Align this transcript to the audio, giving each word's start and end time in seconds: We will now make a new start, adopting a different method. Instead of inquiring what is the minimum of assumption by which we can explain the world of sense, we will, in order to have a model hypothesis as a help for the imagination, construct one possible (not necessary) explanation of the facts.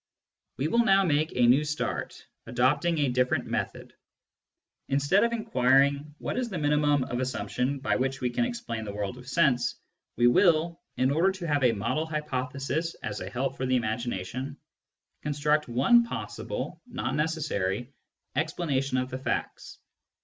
We 0.57 0.67
will 0.67 0.83
now 0.83 1.03
make 1.03 1.33
a 1.35 1.45
new 1.45 1.63
start, 1.63 2.25
adopting 2.47 2.97
a 2.97 3.09
different 3.09 3.45
method. 3.45 3.93
Instead 4.89 5.23
of 5.23 5.31
inquiring 5.31 6.15
what 6.17 6.39
is 6.39 6.49
the 6.49 6.57
minimum 6.57 7.03
of 7.03 7.19
assumption 7.19 7.77
by 7.77 7.97
which 7.97 8.19
we 8.19 8.31
can 8.31 8.43
explain 8.43 8.83
the 8.83 8.93
world 8.95 9.19
of 9.19 9.27
sense, 9.27 9.75
we 10.15 10.25
will, 10.25 10.81
in 10.97 11.11
order 11.11 11.31
to 11.33 11.47
have 11.47 11.63
a 11.63 11.73
model 11.73 12.07
hypothesis 12.07 12.95
as 13.03 13.19
a 13.21 13.29
help 13.29 13.57
for 13.57 13.67
the 13.67 13.75
imagination, 13.75 14.57
construct 15.21 15.67
one 15.67 16.01
possible 16.03 16.81
(not 16.87 17.13
necessary) 17.13 17.93
explanation 18.35 18.97
of 18.97 19.11
the 19.11 19.19
facts. 19.19 19.77